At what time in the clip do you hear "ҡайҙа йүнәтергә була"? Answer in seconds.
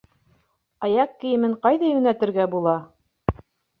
1.67-2.77